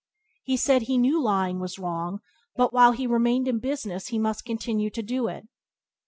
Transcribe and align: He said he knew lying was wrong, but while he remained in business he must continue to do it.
He 0.43 0.57
said 0.57 0.81
he 0.81 0.97
knew 0.97 1.21
lying 1.21 1.59
was 1.59 1.77
wrong, 1.77 2.21
but 2.55 2.73
while 2.73 2.93
he 2.93 3.05
remained 3.05 3.47
in 3.47 3.59
business 3.59 4.07
he 4.07 4.17
must 4.17 4.45
continue 4.45 4.89
to 4.89 5.03
do 5.03 5.27
it. 5.27 5.45